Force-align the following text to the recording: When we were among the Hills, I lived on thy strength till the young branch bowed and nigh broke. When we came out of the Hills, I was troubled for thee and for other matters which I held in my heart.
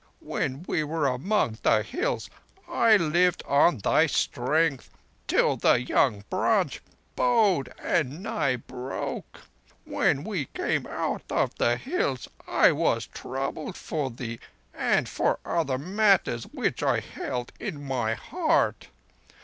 When 0.19 0.65
we 0.67 0.83
were 0.83 1.05
among 1.05 1.59
the 1.61 1.83
Hills, 1.83 2.27
I 2.67 2.97
lived 2.97 3.43
on 3.45 3.77
thy 3.77 4.07
strength 4.07 4.89
till 5.27 5.57
the 5.57 5.79
young 5.79 6.23
branch 6.27 6.81
bowed 7.15 7.71
and 7.77 8.23
nigh 8.23 8.55
broke. 8.55 9.41
When 9.85 10.23
we 10.23 10.45
came 10.45 10.87
out 10.87 11.21
of 11.29 11.53
the 11.59 11.77
Hills, 11.77 12.27
I 12.47 12.71
was 12.71 13.05
troubled 13.13 13.77
for 13.77 14.09
thee 14.09 14.39
and 14.73 15.07
for 15.07 15.37
other 15.45 15.77
matters 15.77 16.45
which 16.45 16.81
I 16.81 16.99
held 16.99 17.51
in 17.59 17.85
my 17.87 18.15
heart. 18.15 18.87